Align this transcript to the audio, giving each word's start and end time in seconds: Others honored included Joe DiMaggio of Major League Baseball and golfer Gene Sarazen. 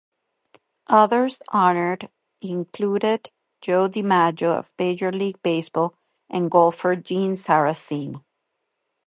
Others 0.87 1.43
honored 1.49 2.09
included 2.41 3.29
Joe 3.61 3.87
DiMaggio 3.87 4.57
of 4.57 4.73
Major 4.79 5.11
League 5.11 5.39
Baseball 5.43 5.93
and 6.27 6.49
golfer 6.49 6.95
Gene 6.95 7.33
Sarazen. 7.33 8.23